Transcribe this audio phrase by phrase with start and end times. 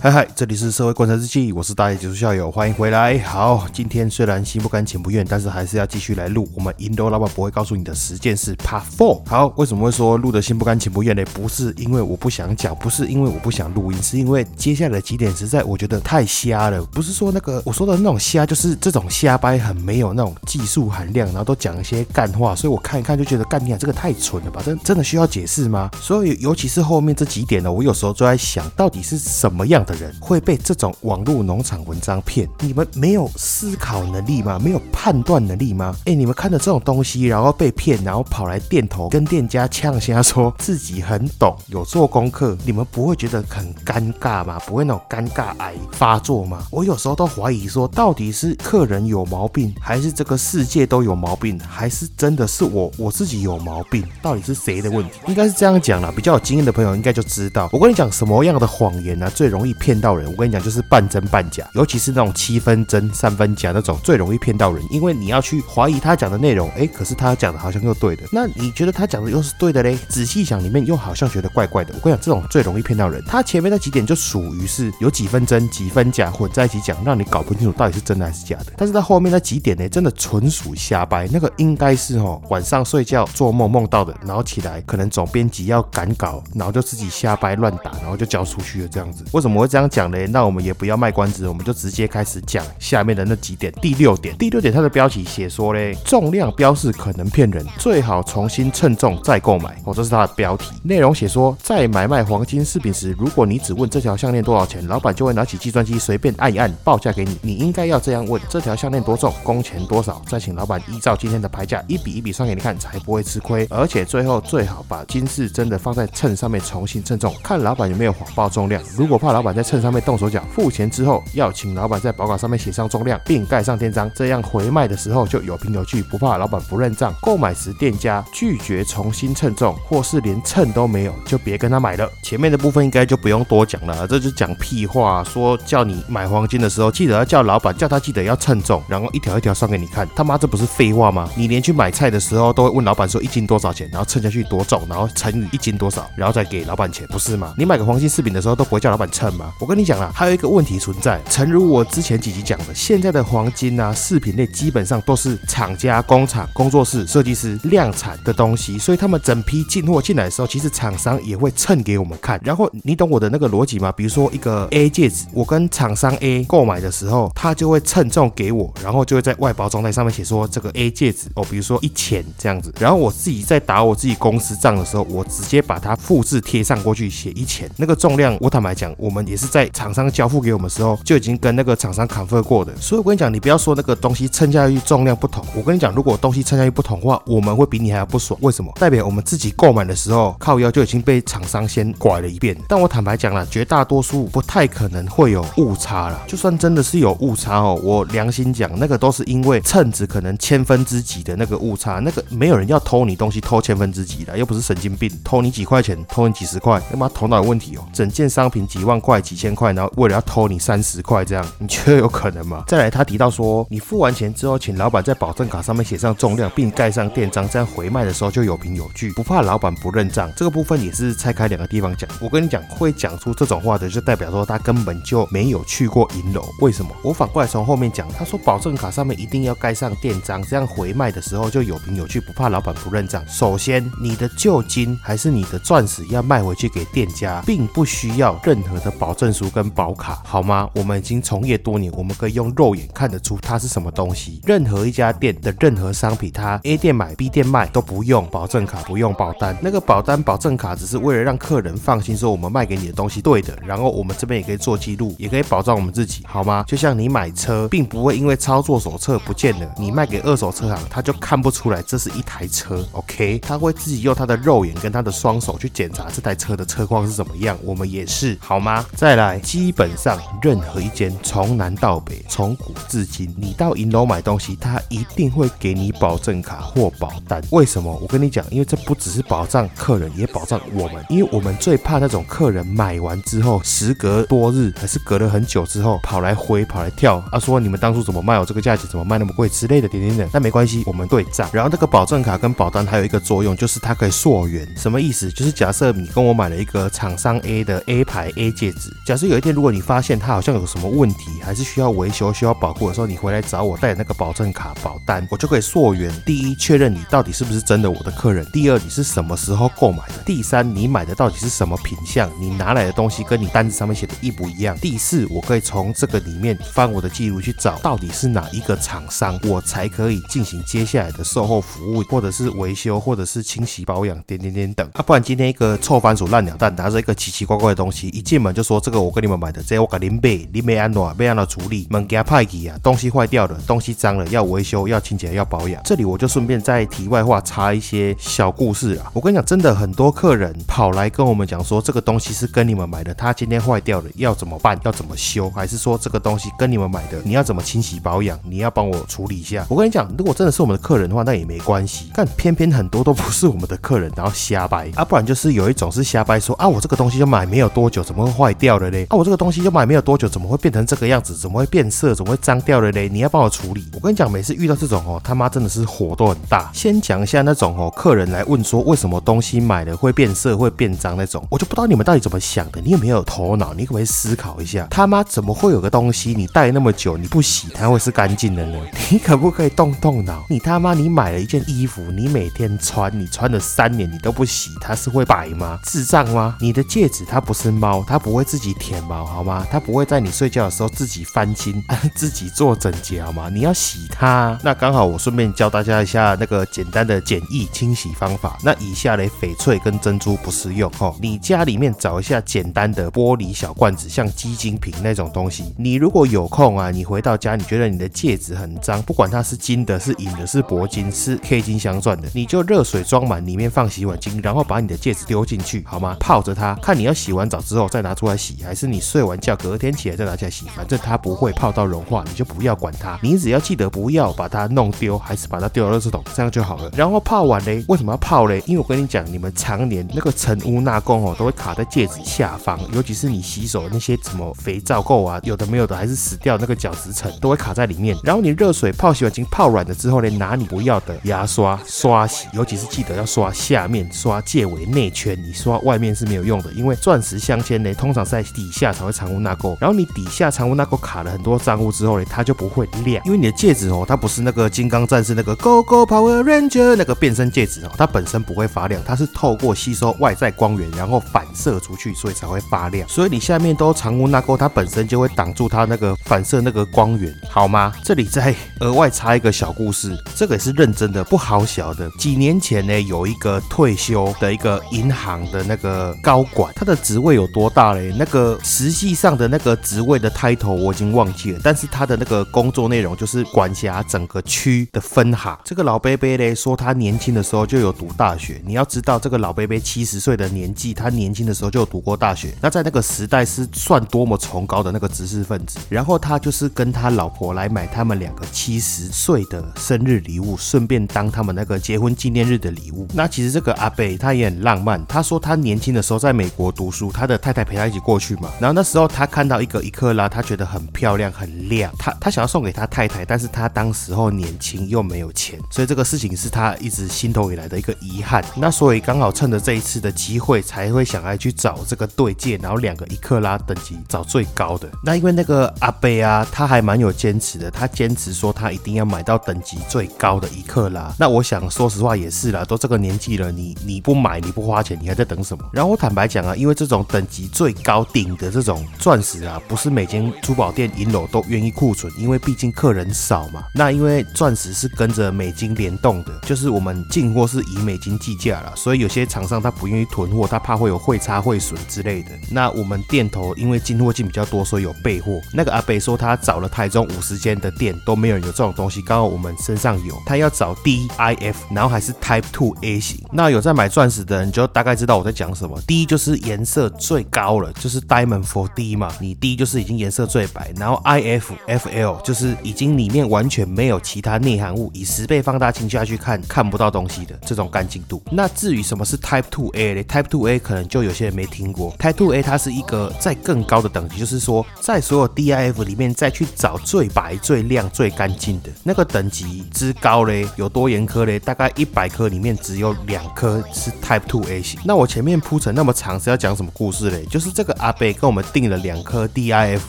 [0.00, 3.18] 嗨嗨，这里是社会观察日记，我是大爷技术校友，欢迎回来。
[3.18, 9.20] 好，今天虽然心不甘情不愿，但是还是要继续来录我们银楼老板不会告诉你的十件事 Part Four。
[9.26, 11.24] 好，为什么会说录的心不甘情不愿呢？
[11.34, 16.80] 不是因为我不想讲，不是因为我不想录音，是因为接下来几点实在我觉得太瞎了。
[16.92, 24.62] 不是说那个我说的那种瞎，就是这种瞎掰很没有那种技术含量，然后都讲一些干话，所以我看一看就觉得干你啊，这个太蠢了吧？
[24.64, 25.90] 真真的需要解释吗？
[26.00, 32.46] 所以尤其是后面这几点呢，我有时候就在想到底是什么样的人会被这种网络农场文章骗？
[32.60, 34.58] 你们没有思考能力吗？
[34.62, 35.96] 没有判断能力吗？
[36.04, 44.60] 哎，你们看的这种东西，然后被骗，然后跑来店头跟店家呛瞎，说自己很懂，有做功课，你们不会觉得很尴尬吗？
[44.66, 46.66] 不会那种尴尬癌发作吗？
[46.70, 54.04] 我有时候都怀疑说，到底是客人有毛病，还是这个世界都有毛病，还是真的是我我自己有毛病？
[54.20, 55.12] 到底是谁的问题？
[55.28, 57.68] 应该是这样讲啦，比较有经验的朋友应该就知道。
[57.72, 60.30] 我跟你讲，什么样的谎言呢最容易骗到人？
[60.30, 64.84] 我跟你讲，就是半真半假，尤其是那种七分真三分假那种，最容易骗到人。
[64.90, 68.24] 因为你要去怀疑他讲的内容，哎，可是他讲的好像又对的。
[68.32, 69.96] 那你觉得他讲的又是对的嘞？
[70.08, 71.94] 仔细想，里面又好像觉得怪怪的。
[71.94, 73.22] 我跟你讲，这种最容易骗到人。
[73.26, 78.72] 他前面那几点就属于是有几分真几分假混在一起讲，让你搞不清楚到底是真的还是假的。
[78.76, 81.28] 但是他后面那几点呢，真的纯属瞎掰。
[81.30, 89.24] 那个应该是哦，晚上睡觉做梦梦到的，然后起来可能总编辑要赶稿，然后就自己瞎掰乱打，然后就交出去了这样子。
[89.32, 90.26] 为什么这样讲嘞？
[90.26, 93.72] 那我们也不要卖关子，我们就直接开始讲下面的那几点。
[93.82, 99.76] 第六点，第六点它的标题写说嘞，重量标示可能骗人，最好重新称重再购买。
[99.84, 100.72] 哦，这是它的标题。
[100.82, 107.38] 内容写说，在买卖黄金饰品时，如果你只问这条项链多少钱，老板就会拿起计算机随便按一按报价给你。
[107.42, 109.32] 你应该要这样问：这条项链多重？
[109.42, 110.22] 工钱多少？
[110.26, 113.66] 再请老板依照今天的牌价一笔一笔算给你看，才不会吃亏。
[113.70, 118.82] 而且最后最好把金饰真的放在秤上面重新称重，看老板有没有谎报重量。
[118.96, 127.12] 如果怕老板在秤上面动手脚，付钱之后要请老板在保卡上面写上重量，并盖上店章，这样回卖的时候就有凭有据，不怕老板不认账。
[127.20, 132.08] 购买时店家拒绝重新称重，或是连秤都没有，就别跟他买了。
[132.22, 135.24] 前面的部分应该就不用多讲了，这就讲屁话。
[135.24, 140.08] 说叫你买黄金的时候，记得要叫老板，叫他记得要称重，然后一条一条算给你看。
[140.14, 141.28] 他妈这不是废话吗？
[141.36, 147.52] 你连去买菜的时候都会问老板说一斤多少钱，然后称下去多重，然后乘以一斤多少，然后再给老板钱，不是吗？
[147.58, 149.47] 你买个黄金饰品的时候都不会叫老板称吗？
[149.58, 162.40] 我跟你讲了，还有一个问题存在，诚如我之前几集讲的，现在的黄金啊饰品类基本上都是厂家、工厂、工作室、设计师量产的东西，所以他们整批进货进来的时候，其实厂商也会称给我们看。
[162.44, 163.92] 然后你懂我的那个逻辑吗？
[163.92, 172.72] 比如说一个 A 戒指，我跟厂商 A 购买的时候，他就会称重给我，然后就会在外包装袋上面写说这个 A 戒指哦，比如说一钱这样子。
[172.78, 177.70] 然后我自己在打我自己公司账的时候，我直接把它复制贴上过去，写一钱。
[177.76, 182.74] 那个重量，我坦白讲，我们也是在厂商交付给我们时候就已经跟那个厂商 confirm 过的。
[182.80, 185.44] 所以我跟你讲，你不要说那个东西称下去重量不同。
[185.54, 188.38] 我跟你讲，如果东西称下去不同的话，我们会比你还要不爽。
[188.42, 188.72] 为什么？
[188.80, 192.56] 代表我们自己购买的时候靠腰就已经被厂商先拐了一遍。
[192.68, 196.20] 但我坦白讲了，绝大多数不太可能会有误差了。
[196.26, 207.84] 就算真的是有误差哦，我良心讲，那个都是因为称值可能千分之几的那个误差，那个没有人要偷你东西偷千分之几的，又不是神经病，偷你几块钱，偷你几十块，他妈头脑有问题哦。
[207.92, 212.64] 整件商品几万块、几千块，然后为了要偷你三十块这样，你觉得有可能吗？
[212.66, 220.32] 再来，他提到说，你付完钱之后，请老板在保证卡上面写上重量，并盖上店章，这样回卖的时候就有凭有据，不怕老板不认账。
[220.34, 222.08] 这个部分也是拆开两个地方讲。
[222.22, 226.42] 我跟你讲，会讲出这种话的，就代表说他根本就没有去过银楼。
[226.60, 226.90] 为什么？
[227.02, 233.22] 我反过来从后面讲，他说保证卡上面一定要盖上店章，这样回卖的时候就有凭有据，不怕老板不认账。
[233.28, 240.70] 首先，你的旧金还是你的钻石要卖回去给店家，并不需要任何的保证书跟保卡，好吗？
[240.76, 244.40] 我们已经从业多年，我们可以用肉眼看得出它是什么东西。
[244.44, 249.56] 任何一家店的任何商品，它 A 店买 B 店卖都不用保证卡，不用保单。
[249.60, 256.64] 那个保单、保证卡只是为了让客人放心，说我们卖给你的东西对的，然后我们这边也可以做记录，也可以保障我们自己，好吗？
[256.68, 262.86] 就像你买车，并不会因为操作手册不见了，你卖给二手车行，他就看不出来这是一台车。
[262.92, 267.58] OK，他会自己用他的肉眼跟他的双手去检查这台车的车况是怎么样。
[267.64, 268.86] 我们也是，好吗？
[268.98, 277.40] 再来，基本上任何一间从南到北，从古至今，你到银楼买东西，他一定会给你保证卡或保单。
[277.50, 277.96] 为什么？
[278.02, 280.96] 我跟你讲，因为这不只是保障客人，也保障我们。
[281.10, 290.28] 因为我们最怕那种客人买完之后，时隔多日，还是隔了很久之后，跑来回跑来跳，啊，说你们当初怎么卖我这个价钱，怎么卖那么贵之类的，点点点。
[290.32, 291.48] 那没关系，我们对账。
[291.52, 294.68] 然后这个保证卡跟保单还有一个作用，就是它可以溯源。
[294.76, 295.30] 什么意思？
[295.30, 306.12] 就是假设你跟我买了一个厂商 A 的 A 牌 A 戒指，假设有一天如果你发现它好像有什么问题，还是需要维修、需要保护的时候，你回来找我带那个保证卡保单，我就可以溯源。
[306.26, 324.88] 第一，确认你到底是不是真的我的客人；第二，你是什么时候购买的；第三，你买的到底是什么品相，你拿来的东西跟你单子上面写的一不一样；第四，我可以从这个里面翻我的记录去找到底是哪一个厂商，我才可以进行接下来的售后服务，或者是维修，或者是清洗保养，点点点等。
[324.94, 335.80] 啊，不然今天一个臭番薯烂鸟蛋拿着一个奇奇怪怪的东西，一进门就说这个我跟你们买的，这我给您备，你没安诺，没安诺处理，门给他派给啊，东西坏掉了，东西脏了要维修，要清洁，要保养。
[335.84, 344.78] 这里我就顺便在题外话插一些小故事啊，我跟你讲，真的很多客人跑来跟我们讲说，这个东西是跟你们买的，他今天坏掉了，要怎么办？
[344.84, 345.48] 要怎么修？
[345.50, 348.38] 还是说这个东西跟你们买的，你要怎么清洗保养？
[348.44, 349.64] 你要帮我处理一下？
[349.68, 352.10] 我跟你讲，如果真的是我们的客人的话，那也没关系。
[352.14, 359.06] 但偏偏很多都不是我们的客人，然后瞎掰啊，不然就是有一种是瞎掰，说啊，我这个东西就买没有多久，怎么会坏掉掉了嘞？
[359.08, 361.34] 啊，我这个东西就买没有多久，怎么会变成这个样子？
[361.34, 362.14] 怎么会变色？
[362.14, 363.08] 怎么会脏掉了嘞？
[363.08, 363.88] 你要帮我处理。
[363.94, 366.70] 我跟你讲，每次遇到这种哦，他妈真的是火都很大。
[366.74, 372.78] 先讲一下那种哦，客人来问说为什么东西买了会变色、会变脏那种，我就不知道你们到底怎么想的。
[372.82, 373.72] 你有没有头脑？
[373.72, 374.86] 你可不可以思考一下？
[374.90, 378.78] 他妈怎么会有个东西你戴那么久你不洗它会是干净的呢？
[379.10, 380.44] 你可不可以动动脑？
[380.50, 385.78] 你他妈你买了一件衣服，你每天穿，你穿了三年你都不洗，它是会白吗？
[385.84, 386.56] 智障吗？
[386.60, 389.64] 你的戒指它不是猫，它不会自自己舔毛好吗？
[389.70, 391.80] 它不会在你睡觉的时候自己翻新、
[392.12, 393.48] 自己做整洁好吗？
[393.48, 394.58] 你要洗它。
[394.64, 398.58] 那刚好我顺便教大家一下那个简单的简易清洗方法。
[398.64, 401.14] 那以下嘞翡翠跟珍珠不适用哦。
[401.20, 405.72] 你家里面找一下简单的玻璃小罐子，像鸡精瓶那种东西。
[405.78, 416.16] 你如果有空啊，你回到家，你觉得你的戒指很脏，不管它是金的、是银的、是铂金、是 K 金镶钻的，你就热水装满，里面放洗碗精，然后把你的戒指丢进去，好吗？
[416.18, 423.18] 泡着它，看你要洗完澡之后再拿出来洗，还是你睡完觉隔天起来再拿起来洗，反正它不会泡到融化，你就不要管它。
[423.22, 426.90] 你只要记得不要把它弄丢，还是把它丢到垃圾桶，这样就好了。
[426.96, 428.62] 然后泡完嘞，为什么要泡嘞？
[428.66, 438.16] 因为我跟你讲，你们常年那个尘污纳垢哦，都会卡在戒指下方，尤其是你洗手那些什么肥皂垢啊，有的没有的，还是死掉那个角质层都会卡在里面。
[438.22, 449.76] 然后你热水泡洗碗巾泡软了之后呢，拿你不要的牙刷刷洗，尤其是记得要刷下面，刷戒尾内圈，你刷外面是没有用的，因为钻石镶嵌呢，通常在在底下才会藏污纳垢。
[449.80, 463.08] 然后你底下藏污纳垢卡了很多脏污之后呢，它就不会亮，因为你的戒指哦，它不是那个金刚战士那个 Go Go Power Ranger 那个变身戒指哦，它本身不会发亮，它是透过吸收外在光源，然后反射出去，所以才会发亮。
[463.08, 467.92] 所以你下面都藏污纳垢，它本身就会挡住它那个反射那个光源，好吗？
[468.04, 472.10] 这里再额外插一个小故事，这个也是认真的，不好小的。
[472.18, 478.14] 几年前呢，有一个退休的一个银行的那个高管，他的职位有多大嘞？
[478.18, 485.58] 那个实际上的那个职位的 title 我已经忘记了，但是他的那个工作内容就是管辖整个区的分行。
[485.64, 495.78] 这个老贝贝嘞说他年轻的时候就有读大学，你要知道这个老贝贝七十岁的年纪，他年轻的时候就有读过大学，那在那个时代是算多么崇高的那个知识分子。
[495.88, 503.06] 然后他就是跟他老婆来买他们两个七十岁的生日礼物，顺便当他们那个结婚纪念日的礼物。
[503.14, 508.48] 那其实这个阿贝他也很浪漫，他说他年轻的时候在美国读书，他的太太陪他一起过去嘛。
[508.58, 518.42] 然后那时候他看到一个一克拉，他觉得很漂亮很亮，他他想要送给他太太，但是他当时候年轻又没有钱，所以这个事情是他一直心头以来的一个遗憾。
[518.56, 524.88] 那所以刚好趁着这一次的机会，才会想要去找这个对戒，然后两个一克拉等级找最高的。
[525.04, 531.12] 那因为那个阿贝啊，他还蛮有坚持的，他坚持说他一定要买到等级最高的一克拉。
[531.18, 535.62] 那我想说实话也是啦，都这个年纪了，你你不买你不花钱，你还在等什么？
[535.74, 543.64] 然后我坦白讲啊，因为这种等级最高顶的这种钻石啊，不是每间珠宝店银楼都愿意库存，因为毕竟客人少嘛。
[543.74, 552.30] 那因为钻石是跟着美金联动的，就是我们进货是以美金计价了，所以有些厂商他不愿意囤货，他怕会有汇差汇损之类的。
[552.50, 555.40] 那我们店头因为进货进比较多，所以有备货。
[555.52, 563.18] 那个阿北说他找了台中五十间的店都没有人有这种东西，刚好我们身上有，他要找 D I F，然后还是 Type Two A 型。
[563.32, 565.80] 那有在买钻石的人就大概知道我在讲什么。
[565.86, 578.22] 第一就是颜色最高了，就是 Diamond for D 嘛，你 D 就是已经颜色最白，然后 IF FL 就是已经里面完全没有其他内含物，以十倍放大镜下去看看不到东西的这种干净度。
[578.30, 581.96] 那至于什么是 Type Two A 呢？Type Two A 可能就有些人没听过。
[581.98, 591.38] Type Two A 它是一个在更高的等级，就是说在所有 DIF 里面再去找最白、最亮、最干净的那个等级之高嘞，有多严苛嘞？
[591.38, 594.78] 大概一百颗里面只有两颗是 Type Two A 型。
[594.84, 597.24] 那我前面铺成那么长是要讲什么故事嘞？
[597.30, 599.80] 就是这个阿贝跟我们订了两颗 DIF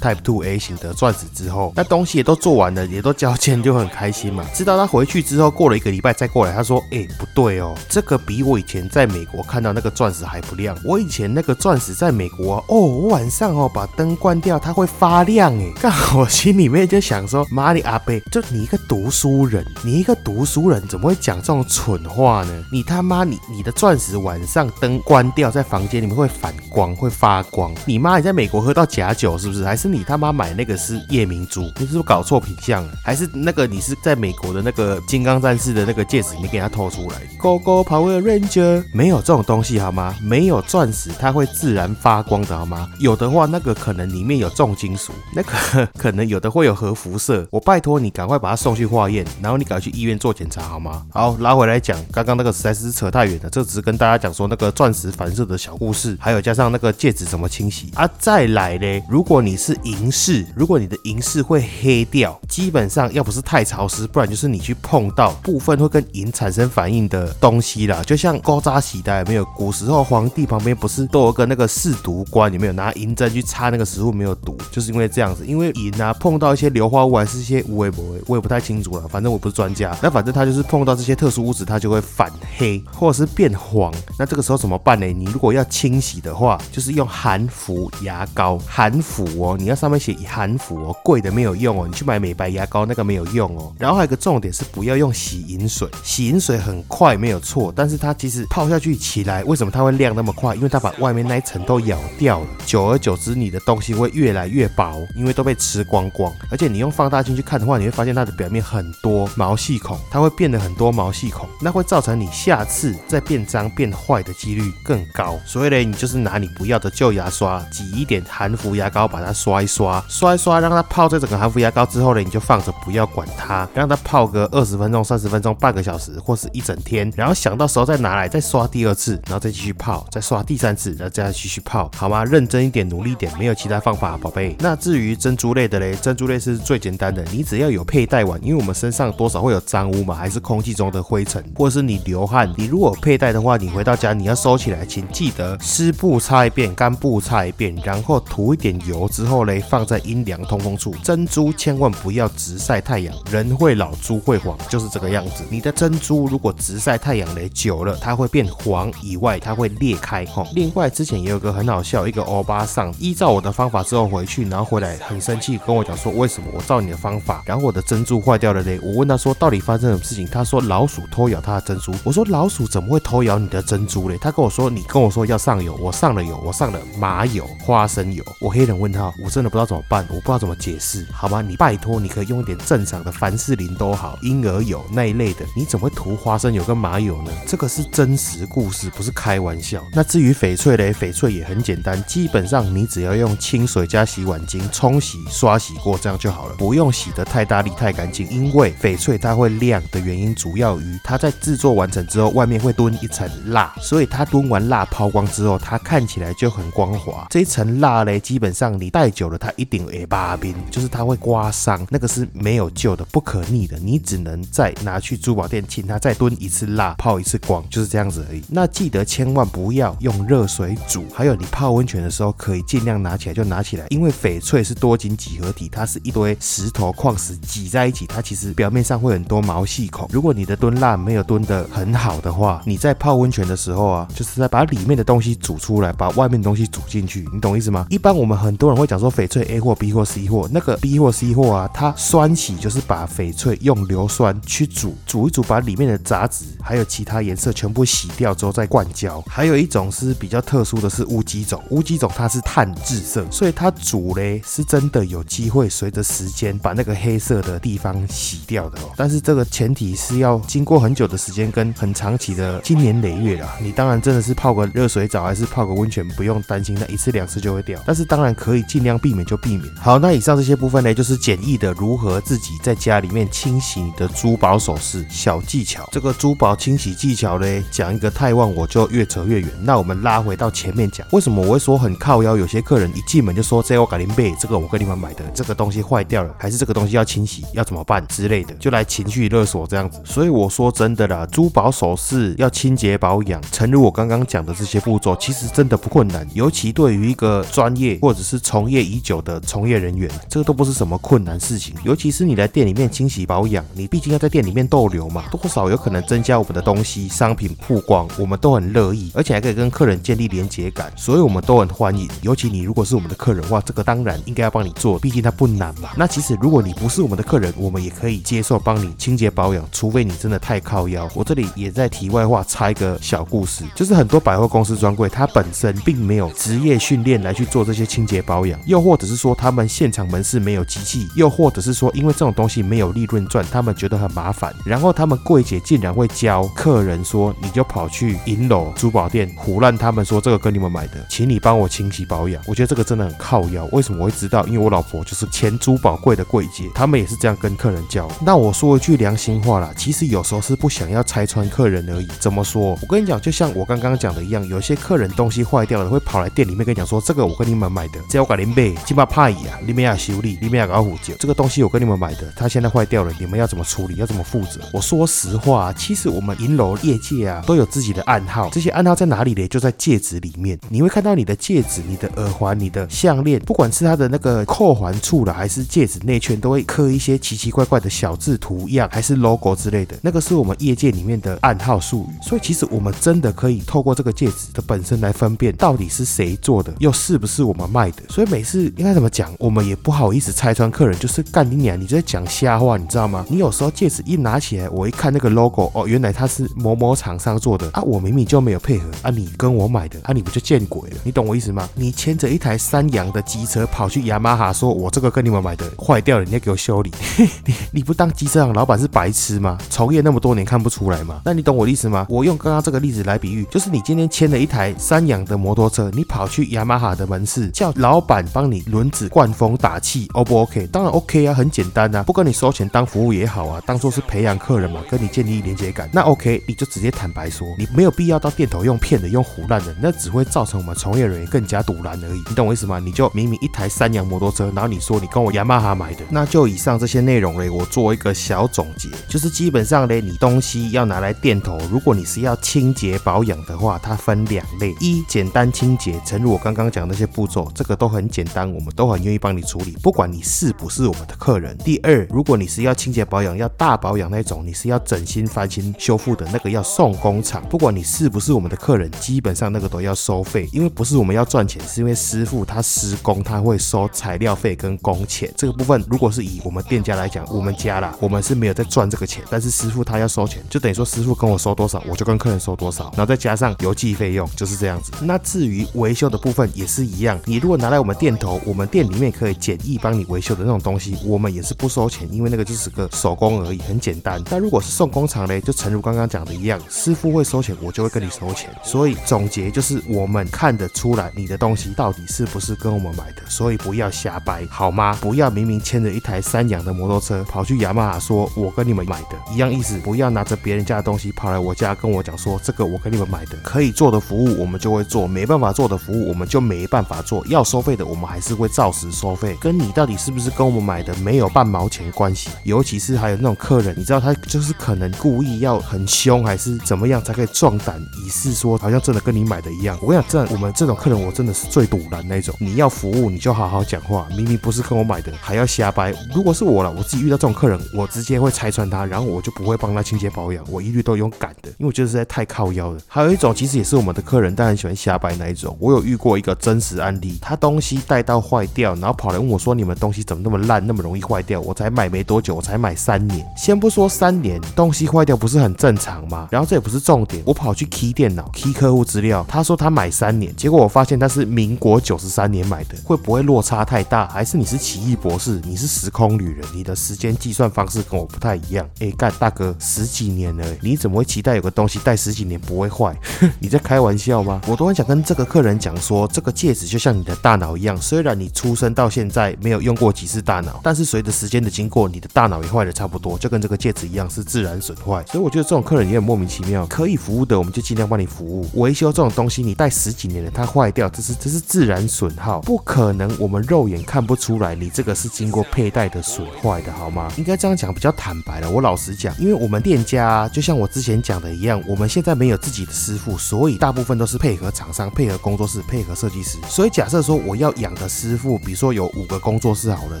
[0.00, 4.44] Type Two A 型的钻石之后，那东西也都做完了，也都交钱，就很开心嘛。
[4.54, 10.76] 知道他回去之后，过了一个礼拜再过来，他说：“哎，不对哦，这个比我以前在美国看到那个钻石还不亮。
[10.84, 15.72] 我以前那个钻石在美国哦，我晚上哦把灯关掉，它会发亮哎。
[15.80, 22.64] 刚好我心里面就想说，妈的阿贝，就你一个读书人，你一个读书人怎么会讲这种蠢话呢？
[22.72, 27.67] 你他妈你你的钻石晚上灯关掉，在房间里面会反光，会发光。
[27.84, 29.64] 你妈你在美国喝到假酒是不是？
[29.64, 31.62] 还是你他妈买那个是夜明珠？
[31.76, 32.92] 你是不是搞错品相了？
[33.04, 40.14] 还是那个你是在美国的那个金刚战士的那个戒指，你给他偷出来？Go Go Power Ranger 没有这种东西好吗？
[40.22, 42.88] 没有钻石它会自然发光的好吗？
[42.98, 47.46] 有的话那个可能里面有重金属，那个可能有的会有核辐射。
[47.50, 51.04] 我拜托你赶快把它送去化验，然后你赶快去医院做检查好吗？
[51.10, 58.08] 好，拉回来讲，刚刚那个实在是扯太远了，这只是跟大家讲说那个钻石反射的小故事，还有加上那个戒指怎么清洗啊。
[58.18, 68.00] 再来嘞，如果你是银饰，如果你的银饰会黑掉，基本上要不是太潮湿，不然就是你去碰到部分会跟银产生反应的东西啦。
[68.04, 69.44] 就像高扎洗的，有没有？
[69.56, 74.56] 古时候皇帝旁边不是都有个那个试毒官，有没有拿银针去插那个食物没有毒？
[74.70, 79.08] 就是因为这样子，因为银啊碰到一些硫化物还是一些无微不味，我也不太清楚了。
[79.08, 83.92] 反正我不是专家，那反正它就是碰到这些特殊物质，它就会反黑或者是变黄。
[84.18, 85.06] 那这个时候怎么办呢？
[85.06, 93.72] 你如果要清洗的话，就是用含氟牙膏，含氟哦，你要上面写含氟哦，贵的没有用哦，你去买美白牙膏那个没有用哦。
[93.78, 100.54] 然后还有一个重点是不要用洗银水，洗银水很快没有错，但是它其实泡下去起来，为什么它会亮那么快？
[100.54, 106.32] 因为它把外面那一层都咬掉了，久而久之你的东西会越来越薄，因为都被吃光光。
[106.50, 115.38] 而且你用放大镜去看的话，你会发现它的表面很多毛细孔，它会变得很多毛细孔，那会造成你下次再变脏变坏的几率更高。
[115.44, 132.24] 所以呢，你就是拿你不要的旧牙刷挤一点含氟牙膏，把它刷一刷，刷一刷，让它泡在整个含氟牙膏之后呢，你就放着不要管它，让它泡个二十分钟、三十分钟、半个小时或是一整天，然后想到时候再拿来再刷第二次，然后再继续泡，再刷第三次，然后再继续泡，好吗？
[132.24, 134.56] 认真一点，努力一点，没有其他方法，宝贝。
[134.58, 150.94] 那至于珍珠类的嘞，珍珠类是最简单的，你只要有佩戴完，因为我们身上多少会有脏污嘛，还是空气中的灰尘，或者是你流汗，你如果佩戴的话，你回到家你要收起来，请记得湿布擦一遍，干布擦一遍，然后涂一点油之后嘞，放在阴凉通风处。
[151.04, 155.44] 珍珠千万不要直晒太阳，人会老，珠会黄，就是这个样子。
[155.50, 160.24] 你的珍珠如果直晒太阳嘞久了，它会变黄，以外它会裂开。
[160.24, 168.80] 吼，另外之前也有个很好笑，一个欧巴桑依照我的方法之后回去，然后回来很生气，跟我讲说为什么我照你的方法，然后我的珍珠坏掉了嘞？
[168.82, 170.26] 我问他说到底发生什么事情？
[170.28, 171.92] 他说老鼠偷咬他的珍珠。
[172.04, 174.16] 我说老鼠怎么会偷咬你的珍珠嘞？
[174.18, 178.22] 他跟我说你跟我说要上油，我上了油，我上了麻油、花生油。
[178.38, 181.40] 我黑人问他，我真的不知道怎么办，我不知道怎么解释，好吗？
[181.40, 187.32] 你拜托，你可以用一点正常的凡士林都好，婴儿油那一类的，你怎么会涂花生油跟麻油呢？
[187.46, 189.82] 这个是真实故事，不是开玩笑。
[189.94, 198.28] 那至于翡翠嘞，翡翠也很简单，基本上你只要用清水加洗碗巾冲洗、刷洗过，这样就好了，不用洗得太大力、太干净。
[198.28, 207.26] 因为翡翠它会亮的原因，主要于它在制作完成之后，外面会蹲一层蜡，所以它蹲完蜡抛光之后，它看起来就很光滑。
[207.30, 218.42] 这一层蜡嘞，基本上你戴久了，它一定会把冰，就是它会刮伤，那个是没有救的、不可逆的，你只能再拿去珠宝店，请他再蹲一次蜡，泡一次光，就是这样子而已。
[218.48, 230.08] 那记得千万不要用热水煮，还有你泡温泉的时候，可以尽量拿起来就拿起来，因为翡翠是多晶几何体，它是一堆石头矿石挤在一起，它其实表面上会很多毛细孔。
[230.12, 237.86] 如果你的蹲蜡没有蹲得很好的话，你在泡温泉的时候啊，就是在把里面的东西煮出来，把外面的东西煮进去，你懂意思吗？
[237.90, 249.22] 一般我们很多人会讲说翡翠 A 货、B 货、C 货，那个 B 货、C 货啊，它酸洗就是把翡翠用硫酸去煮，煮一煮，把里面的杂质还有其他颜色全部洗掉之后再灌胶。
[249.28, 258.90] 还有一种是比较特殊的是乌鸡种，乌鸡种它是碳制色，所以它煮嘞是真的有机会随着时间把那个黑色的地方洗掉的哦。
[258.96, 263.56] 但是这个前提是要经过很久的时间跟很长期的经年累月啦。
[263.60, 267.80] 你当然真的是泡个热水澡还是泡个温泉，不用担心那一次两次就会掉。
[267.86, 269.72] 但是当然可以尽量避免就避免。
[269.76, 275.88] 好，那以上这些部分呢，就是简易的如何自己在家里面清洗你的珠宝首饰小技巧。
[275.92, 279.50] 这个珠宝清洗技巧呢，讲一个太旺我就越扯越远。
[279.62, 282.36] 那我们拉回到前面讲，为什么我会说很靠腰？
[282.36, 290.00] 有些客人一进门就说这我改林贝，这个我跟你们买的，这个东西坏掉了，还是这个东西要清洗，要怎么办之类的，就来情绪勒索这样子。
[290.04, 296.26] 所以我说真的啦，珠宝首饰要清洁保养，诚如我刚刚讲的这些步骤，其实真的不困难。
[296.34, 301.74] 尤其对于一个专业或者是从业已久的从业人员，这个都不是什么困难事情。
[301.84, 312.08] 尤其是你来店里面清洗保养，你毕竟要在店里面逗留嘛，多少有可能增加我们的东西商品曝光，我们都很乐意，而且还可以跟客人建立连接感，所以我们都很欢迎。
[312.22, 315.90] 尤其你如果是我们的客人的话，这个当然应该要帮你做，毕竟它不难嘛。
[315.96, 321.08] 那其实如果你不是我们的客人，我们也可以接受帮你清洁保养，除非你真的太靠腰。
[321.14, 326.30] 我这里也在题外话插一个小故事，就是很多百货公司专柜，它本身并没有
[326.62, 342.42] 夜训练来去做这些清洁保养，又或者是说他们现场门市没有机器，又或者是说因为这种东西没有利润赚，他们觉得很麻烦，然后他们柜姐竟然会教客人说，你就跑去银楼珠宝店胡乱他们说这个跟你们买的，请你帮我清洗保养。
[342.46, 343.66] 我觉得这个真的很靠腰。
[343.72, 344.46] 为什么我会知道？
[344.46, 348.08] 因为我老婆就是前珠宝柜的柜姐，他们也是这样跟客人教。
[348.20, 352.08] 那我说一句良心话啦，其实有时候是不想要拆穿客人而已。
[352.18, 352.78] 怎么说？
[352.80, 363.94] 我跟你讲，就像我刚刚讲的一样，有些客人东西坏掉了，会跑来店里面跟你讲说，这个我跟你们买的，这我改林贝，起码怕乙啊，里面要修理，里面要搞虎酒，这个东西我跟你们买的，它现在坏掉了，你们要怎么处理？
[363.96, 364.60] 要怎么负责？
[364.72, 369.46] 我说实话，其实我们银楼业界啊，都有自己的暗号，这些暗号在哪里呢？
[369.48, 382.22] 就在戒指里面，你会看到你的戒指、你的耳环、你的项链，不管是它的那个扣环处了，还是戒指内圈，都会刻一些奇奇怪怪的小字图样，还是 logo 之类的，那个是我们业界里面的暗号术语。
[382.22, 388.02] 所以其实我们真的可以透过这个戒指的本身来分辨到底是谁做的，又是不是我们卖的。
[388.08, 393.24] 所以每次应该怎么讲，我们也不好意思拆穿客人，就是干你娘，你就在讲瞎话，你知道吗？
[393.28, 400.96] 你有时候戒指一拿起来，我一看那个 logo，哦，原来它是某某厂商做的啊，我明明就没有配合啊，你跟我买的啊，你不就见鬼了？
[401.04, 401.68] 你懂我意思吗？
[401.74, 406.90] 你牵着一台三洋的机车跑去雅马哈，说我这个跟你们买的坏掉了，你要给我修理，
[407.44, 409.58] 你你不当机车行老板是白痴吗？
[409.70, 411.20] 从业那么多年看不出来吗？
[411.24, 412.06] 那你懂我意思吗？
[412.08, 420.66] 我用刚刚这个例子来比喻，就是你今天牵了一台三洋的摩托车，你跑跑去雅马哈的门市叫老板帮你轮子灌风打气，O 不 OK？
[420.66, 432.20] 当然 OK 啊，很简单啊，不跟你收钱当服务也好啊，当做是培养客人嘛，跟你建立连接感，那 OK，你就直接坦白说，你没有必要到店头用骗的、用胡乱的，那只会造成我们从业人员更加堵拦而已。
[432.28, 432.80] 你懂我意思吗？
[432.80, 451.54] 你就明明一台三洋摩托车，然后你说你跟我雅马哈买的，那就以上这些内容嘞，我做一个小总结，就是基本上嘞，你东西要拿来店头，如果你是要清洁保养的话，它分两类：一简单清洁，诚如我刚刚讲那些步骤，这个都很简单，我们都很愿意帮你处理，不管你是不是我们的客人。
[451.58, 474.90] 第二，如果你是要清洁保养、要大保养那种，你是要整新翻新修复的那个，要送工厂，不管你是不是我们的客人，基本上那个都要收费，因为不是我们要赚钱，是因为师傅他施工他会收材料费跟工钱，这个部分如果是以我们店家来讲，我们家啦，我们是没有在赚这个钱，但是师傅他要收钱，就等于说师傅跟我收多少，我就跟客人收多少，然后再加上邮寄费用，就是这样子。
[475.02, 484.22] 那至于维修的部分也是一样，你如果拿来我们店头，我们店里面可以简易帮你维修的那种东西，我们也是不收钱，因为那个就是个手工而已，很简单。
[484.30, 488.48] 但如果是送工厂嘞，就诚如刚刚讲的一样，师傅会收钱，我就会跟你收钱。
[488.62, 494.96] 所以总结就是，我们看得出来你的东西到底是不是跟我们买的，所以不要瞎掰，好吗？
[495.00, 499.78] 不要明明牵着一台三洋的摩托车跑去雅马哈说，我跟你们买的一样意思。
[499.78, 507.26] 不要拿着别人家的东西跑来我家跟我讲说，这个我跟你们买的，可以做的服务我们就会做，没办法做的服务我们就没办法做。
[507.28, 512.28] 要收费的我们还是会照实收费，跟你到底是不是跟我们买的没有半毛钱关系。
[512.44, 519.78] 尤其是还有那种客人，你知道他就是可能故意要很凶，还是怎么样才可以壮胆，以示说好像真的跟你买的一样。
[519.80, 522.34] 我跟你讲，这我们这种客人我真的是最堵拦那种。
[522.38, 525.94] 你要服务你就好好讲话，明明不是跟我买的还要瞎掰。
[526.14, 532.78] 如果是我了，我自己遇到这种客人，我直接会拆穿他，然后我就不会帮他清洁保养，我一律都用赶的，因为我觉得实在太靠腰了。
[532.86, 535.56] 还有一种其实也是我们的客人，但很喜欢瞎掰那一种。
[535.58, 543.26] 我有遇过一个真实案例，他东西带到坏掉，然后跑来问我说：“你们东西怎么那么烂，那么容易坏掉？”我才买没多久，我才买三年。
[543.36, 546.28] 先不说三年，东西坏掉不是很正常吗？
[546.30, 554.06] 然后这也不是重点，我跑去 key 电脑，key 客户资料，他说他买三年，结果我发现他是民国九十三年买的，会不会落差太大？
[554.08, 555.40] 还是你是奇异博士？
[555.44, 556.44] 你是时空旅人？
[556.54, 558.68] 你的时间计算方式跟我不太一样？
[558.80, 562.96] 哎，干大哥，十几年了，你怎么会期待有个东西带十几年不会坏？
[563.38, 564.40] 你在开玩笑吗？
[564.46, 565.67] 我都很想跟这个客人讲。
[565.68, 575.04] 讲说，这个戒指就像你的大脑一样，虽然你出生到现在没有用过几次大脑，但是随着时间的经过，你的大脑也坏的差不多，就跟这个戒指一样是自然损坏。
[575.12, 578.48] 所以我觉得这种客人也很莫名其妙，可以服务的我们就尽量帮你服务。
[578.54, 587.12] 维修这种东西，你戴十几年了，它坏掉，这是这是自然损耗，不可能我们肉眼看不出来你这个是经过佩戴的损坏的，好吗？
[587.18, 588.50] 应该这样讲比较坦白了。
[588.50, 596.38] 我老实讲，因为我们店家就像我之前讲的一样，我们现在没有自己的师傅，所以大部分都是配合厂商、配合工作室、配合设计师。
[596.48, 600.00] 所以假设说我要养的师傅，比如说有五个工作室好了，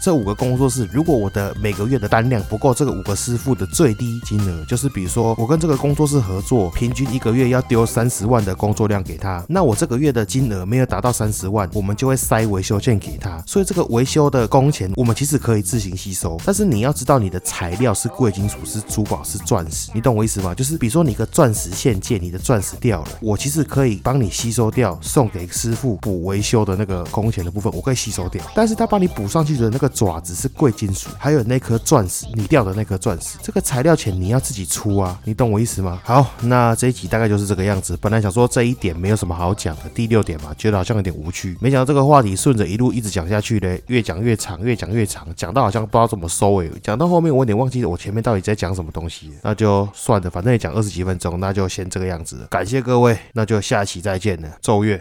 [0.00, 13.42] 这五个工作室如果我的每个月的单量不够这个五个师傅的最低金额，就是比如说我跟这个工作室合作，平均一个月要丢三十万的工作量给他，那我这个月的金额没有达到三十万，我们就会塞维修件给他。
[13.46, 20.54] 所以这个维修的工钱，我们其实可以自行吸收，但是你要知道你的材料是贵金属，是珠宝，是钻石，你懂我意思吗？
[20.54, 28.44] 就是比如说你一个钻石线件，你的钻石掉了，我其实可以帮你吸收掉，送给师傅补维修的那个工钱的部分，我可以吸收掉。
[28.54, 36.00] 但是他帮你补上去的那个爪子是贵金属，还有那颗钻石，你掉的那颗钻石，这个材料钱你要自己出啊，你懂我意思吗？
[36.04, 37.96] 好，那这一集大概就是这个样子。
[38.00, 52.46] 本来想说这一点没有什么好讲的，第六点嘛，觉得好像有点无趣，没想到这个话题顺着一路一直讲下去嘞，越讲越长，越讲越长，讲到好像不知道怎么收尾，讲到后面我有点忘记我前面到底在讲什么东西，那就算了，反正也讲二十几分钟，那就先这个样子。
[52.50, 55.00] 感谢各位，那就下期再见了，奏乐。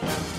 [0.00, 0.37] Thank you.